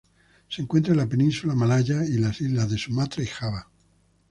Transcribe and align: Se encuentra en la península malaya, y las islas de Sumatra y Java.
Se 0.49 0.63
encuentra 0.63 0.93
en 0.93 0.97
la 0.97 1.05
península 1.07 1.53
malaya, 1.53 2.03
y 2.03 2.13
las 2.17 2.41
islas 2.41 2.71
de 2.71 2.77
Sumatra 2.79 3.23
y 3.23 3.27
Java. 3.27 3.67